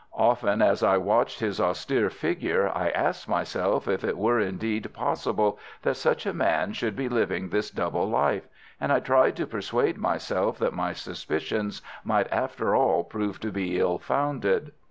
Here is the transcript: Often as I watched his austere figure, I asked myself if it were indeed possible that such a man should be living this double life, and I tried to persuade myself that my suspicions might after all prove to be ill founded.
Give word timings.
Often 0.17 0.63
as 0.63 0.81
I 0.81 0.97
watched 0.97 1.41
his 1.41 1.61
austere 1.61 2.09
figure, 2.09 2.69
I 2.69 2.89
asked 2.89 3.29
myself 3.29 3.87
if 3.87 4.03
it 4.03 4.17
were 4.17 4.39
indeed 4.39 4.91
possible 4.93 5.59
that 5.83 5.93
such 5.93 6.25
a 6.25 6.33
man 6.33 6.73
should 6.73 6.95
be 6.95 7.07
living 7.07 7.49
this 7.49 7.69
double 7.69 8.09
life, 8.09 8.47
and 8.79 8.91
I 8.91 8.99
tried 8.99 9.35
to 9.35 9.45
persuade 9.45 9.99
myself 9.99 10.57
that 10.57 10.73
my 10.73 10.93
suspicions 10.93 11.83
might 12.03 12.33
after 12.33 12.75
all 12.75 13.03
prove 13.03 13.39
to 13.41 13.51
be 13.51 13.77
ill 13.79 13.99
founded. 13.99 14.71